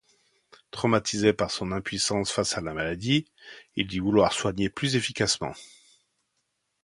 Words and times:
Traumatisé 0.71 1.31
par 1.31 1.51
son 1.51 1.71
impuissance 1.71 2.31
face 2.31 2.57
à 2.57 2.61
la 2.61 2.73
maladie, 2.73 3.27
il 3.75 3.85
dit 3.85 3.99
vouloir 3.99 4.33
soigner 4.33 4.67
plus 4.67 4.95
efficacement. 4.95 5.53